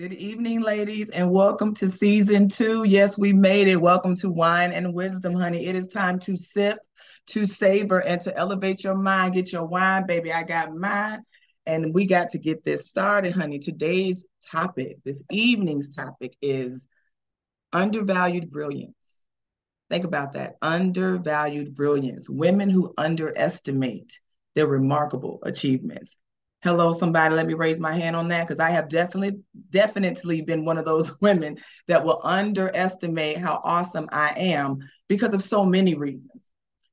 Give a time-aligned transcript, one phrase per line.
[0.00, 2.84] Good evening, ladies, and welcome to season two.
[2.84, 3.78] Yes, we made it.
[3.78, 5.66] Welcome to Wine and Wisdom, honey.
[5.66, 6.78] It is time to sip,
[7.26, 9.34] to savor, and to elevate your mind.
[9.34, 10.32] Get your wine, baby.
[10.32, 11.18] I got mine,
[11.66, 13.58] and we got to get this started, honey.
[13.58, 16.86] Today's topic, this evening's topic, is
[17.70, 19.26] undervalued brilliance.
[19.90, 22.26] Think about that undervalued brilliance.
[22.30, 24.18] Women who underestimate
[24.54, 26.16] their remarkable achievements
[26.62, 29.38] hello somebody let me raise my hand on that because i have definitely
[29.70, 35.42] definitely been one of those women that will underestimate how awesome i am because of
[35.42, 36.52] so many reasons.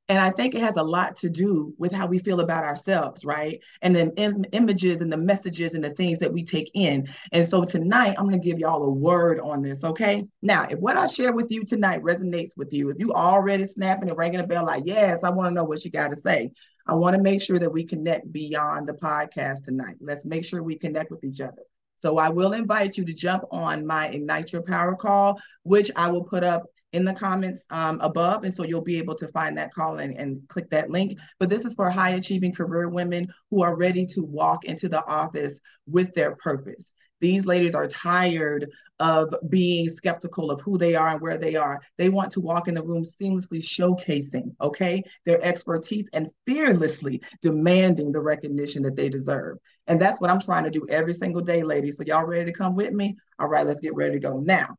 [0.09, 3.25] And i think it has a lot to do with how we feel about ourselves
[3.25, 3.59] right?
[3.81, 7.07] And the Im- images and the messages and the things that we take in.
[7.33, 10.23] And so tonight i'm going to give y'all a word on this okay?
[10.41, 14.09] Now if what i share with you tonight resonates with you if you already snapping
[14.09, 16.51] and ringing a bell like yes i want to know what you got to say
[16.87, 19.95] I want to make sure that we connect beyond the podcast tonight.
[19.99, 21.63] Let's make sure we connect with each other.
[21.97, 26.09] So I will invite you to jump on my Ignite Your Power call, which I
[26.09, 28.43] will put up in the comments um, above.
[28.43, 31.19] And so you'll be able to find that call and, and click that link.
[31.39, 35.05] But this is for high achieving career women who are ready to walk into the
[35.05, 36.93] office with their purpose.
[37.19, 41.79] These ladies are tired of being skeptical of who they are and where they are.
[41.97, 48.11] They want to walk in the room seamlessly showcasing, okay, their expertise and fearlessly demanding
[48.11, 49.57] the recognition that they deserve.
[49.87, 51.97] And that's what I'm trying to do every single day, ladies.
[51.97, 53.15] So y'all ready to come with me?
[53.39, 54.39] All right, let's get ready to go.
[54.39, 54.75] Now,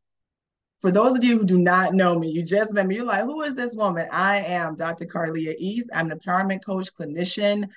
[0.81, 3.23] for those of you who do not know me, you just met me, you're like,
[3.23, 4.07] who is this woman?
[4.11, 5.05] I am Dr.
[5.05, 5.89] Carlia East.
[5.93, 7.67] I'm an empowerment coach, clinician,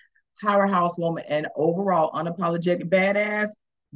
[0.40, 3.48] powerhouse woman, and overall unapologetic badass.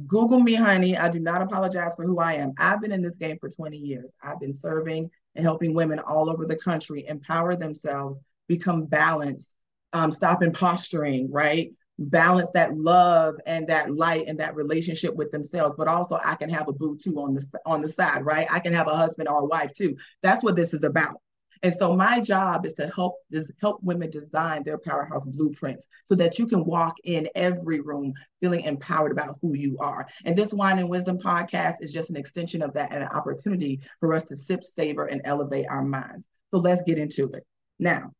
[0.05, 0.97] Google me, honey.
[0.97, 2.53] I do not apologize for who I am.
[2.59, 4.15] I've been in this game for 20 years.
[4.21, 9.55] I've been serving and helping women all over the country empower themselves, become balanced,
[9.93, 11.71] um, stop imposturing, right?
[11.99, 15.73] Balance that love and that light and that relationship with themselves.
[15.77, 18.47] But also, I can have a boo too on the on the side, right?
[18.51, 19.95] I can have a husband or a wife too.
[20.21, 21.21] That's what this is about.
[21.63, 26.15] And so my job is to help is help women design their powerhouse blueprints so
[26.15, 30.07] that you can walk in every room feeling empowered about who you are.
[30.25, 33.79] And this Wine and Wisdom podcast is just an extension of that and an opportunity
[33.99, 36.27] for us to sip, savor, and elevate our minds.
[36.53, 37.43] So let's get into it.
[37.79, 38.11] Now,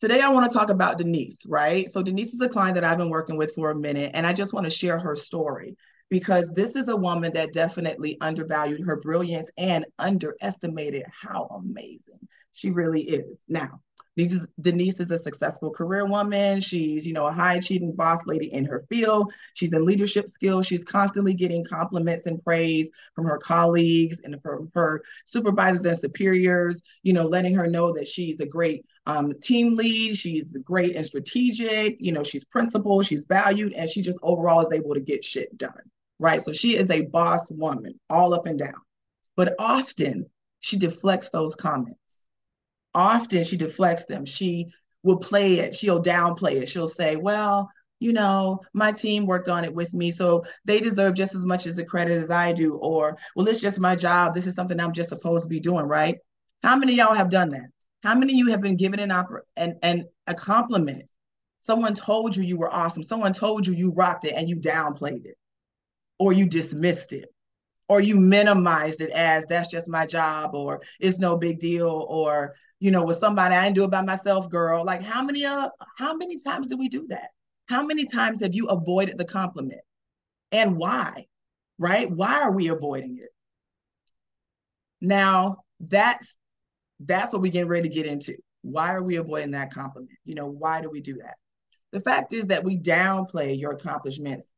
[0.00, 1.86] Today, I want to talk about Denise, right?
[1.90, 4.32] So, Denise is a client that I've been working with for a minute, and I
[4.32, 5.76] just want to share her story
[6.08, 12.18] because this is a woman that definitely undervalued her brilliance and underestimated how amazing
[12.52, 13.44] she really is.
[13.46, 13.82] Now,
[14.60, 16.60] Denise is a successful career woman.
[16.60, 19.32] She's, you know, a high achieving boss lady in her field.
[19.54, 20.66] She's in leadership skills.
[20.66, 26.82] She's constantly getting compliments and praise from her colleagues and from her supervisors and superiors,
[27.02, 30.16] you know, letting her know that she's a great um, team lead.
[30.16, 31.96] She's great and strategic.
[31.98, 35.56] You know, she's principled, she's valued, and she just overall is able to get shit
[35.56, 35.82] done
[36.20, 36.42] right?
[36.42, 38.74] So she is a boss woman all up and down.
[39.36, 40.26] But often
[40.60, 42.28] she deflects those comments.
[42.94, 44.24] Often she deflects them.
[44.24, 46.68] She will play it, she'll downplay it.
[46.68, 47.70] She'll say, well,
[48.00, 51.66] you know, my team worked on it with me, so they deserve just as much
[51.66, 52.76] as the credit as I do.
[52.76, 54.34] Or, well, it's just my job.
[54.34, 56.16] This is something I'm just supposed to be doing, right?
[56.62, 57.68] How many y'all have done that?
[58.02, 61.10] How many of you have been given an opera and, and a compliment?
[61.60, 63.02] Someone told you you were awesome.
[63.02, 65.36] Someone told you you rocked it and you downplayed it
[66.18, 67.28] or you dismissed it
[67.90, 72.54] or you minimized it as that's just my job or it's no big deal or
[72.78, 74.84] you know with somebody i didn't do it by myself girl.
[74.84, 75.68] Like how many uh
[75.98, 77.30] how many times do we do that?
[77.68, 79.80] How many times have you avoided the compliment?
[80.52, 81.26] And why?
[81.78, 82.08] Right?
[82.08, 83.30] Why are we avoiding it?
[85.00, 86.36] Now that's
[87.00, 88.36] that's what we get ready to get into.
[88.62, 90.16] Why are we avoiding that compliment?
[90.24, 91.34] You know why do we do that?
[91.90, 94.52] The fact is that we downplay your accomplishments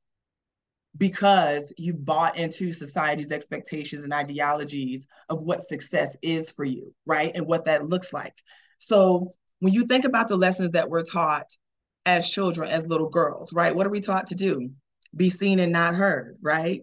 [0.98, 7.32] because you've bought into society's expectations and ideologies of what success is for you, right?
[7.34, 8.34] And what that looks like.
[8.78, 9.30] So
[9.60, 11.47] when you think about the lessons that we're taught
[12.04, 13.75] as children, as little girls, right?
[13.75, 14.70] What are we taught to do?
[15.16, 16.83] Be seen and not heard, right?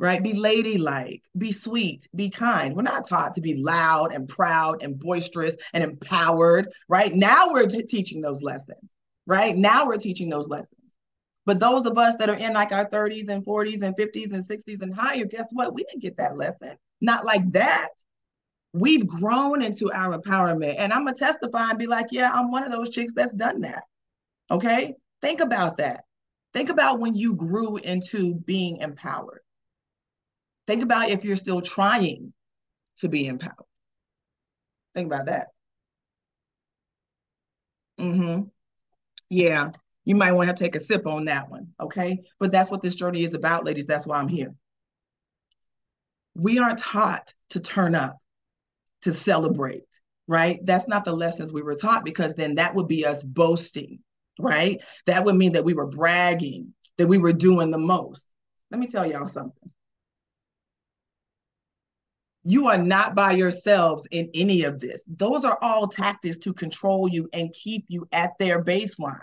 [0.00, 0.22] Right?
[0.22, 2.74] Be ladylike, be sweet, be kind.
[2.74, 7.12] We're not taught to be loud and proud and boisterous and empowered, right?
[7.12, 8.94] Now we're t- teaching those lessons,
[9.26, 9.56] right?
[9.56, 10.87] Now we're teaching those lessons.
[11.48, 14.44] But those of us that are in like our 30s and 40s and 50s and
[14.44, 15.72] 60s and higher, guess what?
[15.72, 16.76] We didn't get that lesson.
[17.00, 17.88] Not like that.
[18.74, 20.74] We've grown into our empowerment.
[20.76, 23.32] And I'm going to testify and be like, yeah, I'm one of those chicks that's
[23.32, 23.82] done that.
[24.50, 24.92] Okay.
[25.22, 26.04] Think about that.
[26.52, 29.40] Think about when you grew into being empowered.
[30.66, 32.34] Think about if you're still trying
[32.98, 33.54] to be empowered.
[34.92, 35.46] Think about that.
[37.98, 38.48] Mm-hmm.
[39.30, 39.70] Yeah
[40.08, 41.68] you might want to take a sip on that one.
[41.78, 42.18] Okay.
[42.40, 43.86] But that's what this journey is about, ladies.
[43.86, 44.54] That's why I'm here.
[46.34, 48.16] We aren't taught to turn up,
[49.02, 50.60] to celebrate, right?
[50.64, 53.98] That's not the lessons we were taught because then that would be us boasting,
[54.40, 54.82] right?
[55.04, 58.34] That would mean that we were bragging, that we were doing the most.
[58.70, 59.70] Let me tell y'all something.
[62.44, 65.04] You are not by yourselves in any of this.
[65.06, 69.20] Those are all tactics to control you and keep you at their baseline,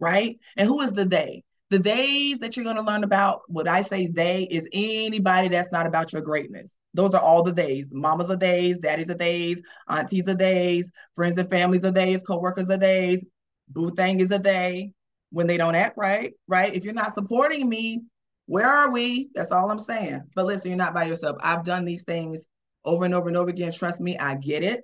[0.00, 0.38] right?
[0.56, 1.44] And who is the they?
[1.70, 5.70] The days that you're going to learn about, what I say they is anybody that's
[5.70, 6.76] not about your greatness.
[6.94, 7.88] Those are all the days.
[7.92, 12.70] Mamas are days, daddies are days, aunties are days, friends and families are days, co-workers
[12.70, 13.24] are days,
[13.68, 14.90] boo thing is a day
[15.30, 16.74] when they don't act right, right?
[16.74, 18.02] If you're not supporting me,
[18.46, 19.30] where are we?
[19.34, 20.22] That's all I'm saying.
[20.34, 21.36] But listen, you're not by yourself.
[21.40, 22.48] I've done these things
[22.84, 23.70] over and over and over again.
[23.70, 24.82] Trust me, I get it.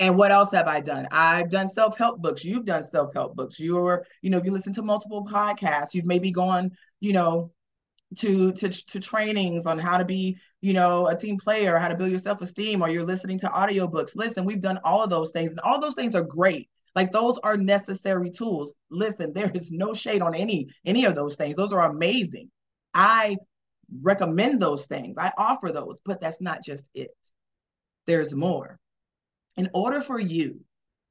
[0.00, 1.08] And what else have I done?
[1.10, 2.44] I've done self-help books.
[2.44, 3.58] You've done self-help books.
[3.58, 5.92] You're, you know, you listen to multiple podcasts.
[5.92, 7.52] You've maybe gone, you know,
[8.16, 11.96] to to to trainings on how to be, you know, a team player, how to
[11.96, 14.16] build your self-esteem, or you're listening to audiobooks.
[14.16, 16.70] Listen, we've done all of those things, and all those things are great.
[16.94, 18.78] Like those are necessary tools.
[18.90, 21.56] Listen, there is no shade on any any of those things.
[21.56, 22.50] Those are amazing.
[22.94, 23.36] I
[24.02, 25.16] recommend those things.
[25.18, 27.10] I offer those, but that's not just it.
[28.06, 28.78] There's more
[29.58, 30.60] in order for you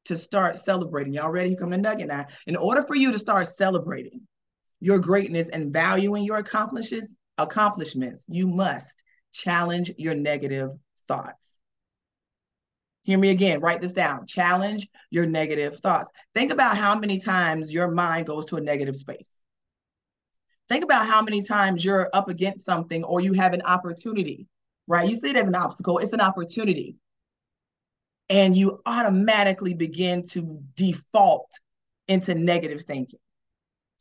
[0.06, 1.56] to start celebrating, y'all ready?
[1.56, 2.26] Come to Nugget now.
[2.48, 4.22] In order for you to start celebrating
[4.80, 9.04] your greatness and valuing your accomplishments, accomplishments, you must
[9.34, 10.72] challenge your negative
[11.10, 11.62] thoughts.
[13.04, 14.28] Hear me again, write this down.
[14.28, 16.12] Challenge your negative thoughts.
[16.34, 19.44] Think about how many times your mind goes to a negative space.
[20.70, 24.48] Think about how many times you're up against something or you have an opportunity,
[24.88, 25.08] right?
[25.08, 26.96] You see it as an obstacle, it's an opportunity
[28.30, 31.50] and you automatically begin to default
[32.08, 33.20] into negative thinking.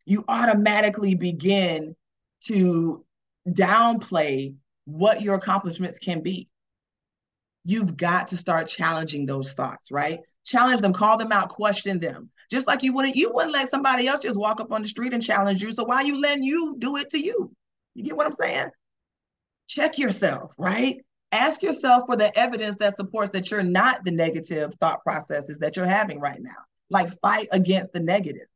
[0.04, 1.96] You automatically begin
[2.44, 3.04] to
[3.48, 6.48] downplay what your accomplishments can be.
[7.64, 10.20] You've got to start challenging those thoughts, right?
[10.44, 12.30] Challenge them, call them out, question them.
[12.48, 15.12] Just like you wouldn't, you wouldn't let somebody else just walk up on the street
[15.12, 15.72] and challenge you.
[15.72, 17.50] So why you letting you do it to you?
[17.94, 18.70] You get what I'm saying?
[19.68, 21.04] Check yourself, right?
[21.36, 25.76] Ask yourself for the evidence that supports that you're not the negative thought processes that
[25.76, 26.56] you're having right now.
[26.90, 28.46] Like fight against the negative.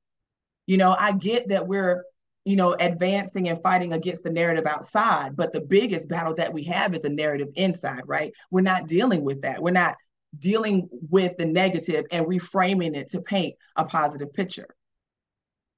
[0.66, 2.04] You know, I get that we're,
[2.44, 6.64] you know, advancing and fighting against the narrative outside, but the biggest battle that we
[6.64, 8.32] have is the narrative inside, right?
[8.50, 9.60] We're not dealing with that.
[9.60, 9.96] We're not
[10.38, 14.68] dealing with the negative and reframing it to paint a positive picture.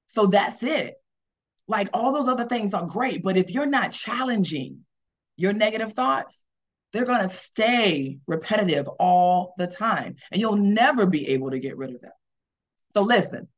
[0.06, 0.94] So that's it.
[1.68, 4.84] Like all those other things are great, but if you're not challenging
[5.36, 6.44] your negative thoughts,
[6.92, 11.76] they're going to stay repetitive all the time and you'll never be able to get
[11.76, 12.12] rid of them.
[12.94, 13.48] So listen,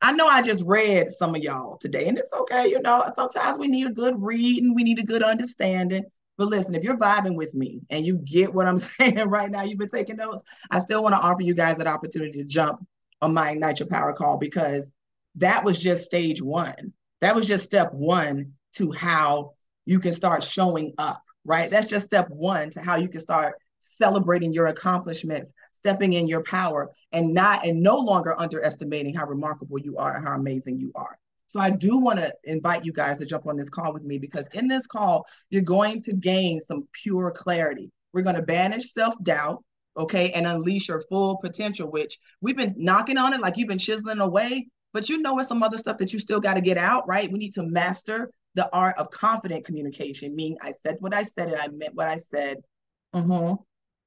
[0.00, 2.68] I know I just read some of y'all today and it's okay.
[2.68, 6.04] You know, sometimes we need a good read and we need a good understanding.
[6.36, 9.62] But listen, if you're vibing with me and you get what I'm saying right now,
[9.62, 12.84] you've been taking notes, I still want to offer you guys that opportunity to jump
[13.22, 14.92] on my Ignite Your Power call because
[15.36, 16.92] that was just stage one.
[17.20, 19.54] That was just step one to how
[19.86, 21.70] you can start showing up right?
[21.70, 26.42] That's just step one to how you can start celebrating your accomplishments, stepping in your
[26.42, 30.90] power, and not and no longer underestimating how remarkable you are and how amazing you
[30.94, 31.18] are.
[31.46, 34.18] So I do want to invite you guys to jump on this call with me
[34.18, 37.92] because in this call, you're going to gain some pure clarity.
[38.12, 39.62] We're going to banish self-doubt,
[39.96, 43.78] okay, and unleash your full potential, which we've been knocking on it like you've been
[43.78, 46.78] chiseling away, but you know it's some other stuff that you still got to get
[46.78, 47.30] out, right?
[47.30, 51.48] We need to master the art of confident communication, meaning I said what I said
[51.48, 52.58] and I meant what I said,
[53.14, 53.54] mm-hmm,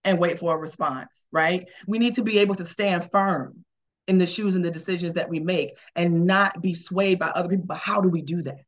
[0.05, 1.69] and wait for a response, right?
[1.87, 3.63] We need to be able to stand firm
[4.07, 7.49] in the shoes and the decisions that we make and not be swayed by other
[7.49, 7.65] people.
[7.65, 8.63] But how do we do that?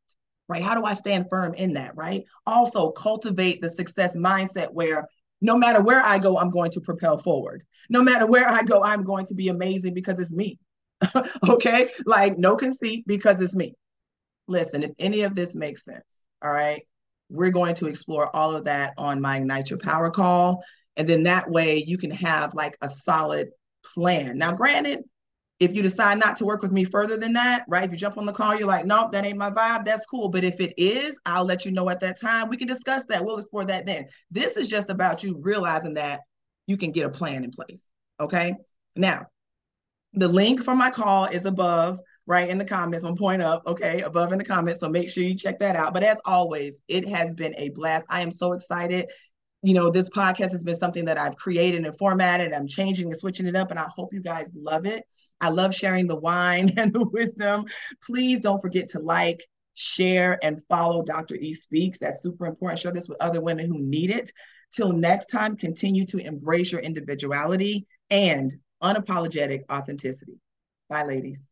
[0.48, 0.62] Right?
[0.62, 1.96] How do I stand firm in that?
[1.96, 2.22] Right?
[2.46, 5.08] Also, cultivate the success mindset where
[5.40, 7.62] no matter where I go, I'm going to propel forward.
[7.88, 10.58] No matter where I go, I'm going to be amazing because it's me.
[11.48, 11.88] okay?
[12.04, 13.74] Like no conceit because it's me
[14.50, 16.82] listen, if any of this makes sense, all right,
[17.30, 20.62] we're going to explore all of that on my Ignite Your Power call.
[20.96, 23.50] And then that way you can have like a solid
[23.84, 24.36] plan.
[24.36, 25.04] Now, granted,
[25.60, 27.84] if you decide not to work with me further than that, right?
[27.84, 29.84] If you jump on the call, you're like, nope, that ain't my vibe.
[29.84, 30.30] That's cool.
[30.30, 32.48] But if it is, I'll let you know at that time.
[32.48, 33.24] We can discuss that.
[33.24, 34.06] We'll explore that then.
[34.30, 36.20] This is just about you realizing that
[36.66, 37.90] you can get a plan in place.
[38.18, 38.54] Okay.
[38.96, 39.26] Now,
[40.14, 41.98] the link for my call is above
[42.30, 43.04] right in the comments.
[43.04, 44.80] I'm point up, okay, above in the comments.
[44.80, 45.92] So make sure you check that out.
[45.92, 48.06] But as always, it has been a blast.
[48.08, 49.10] I am so excited.
[49.62, 52.54] You know, this podcast has been something that I've created and formatted.
[52.54, 55.02] I'm changing and switching it up, and I hope you guys love it.
[55.40, 57.66] I love sharing the wine and the wisdom.
[58.02, 59.44] Please don't forget to like,
[59.74, 61.36] share and follow Dr.
[61.36, 61.98] E Speaks.
[61.98, 62.78] That's super important.
[62.78, 64.32] Share this with other women who need it.
[64.72, 70.38] Till next time, continue to embrace your individuality and unapologetic authenticity.
[70.88, 71.49] Bye, ladies.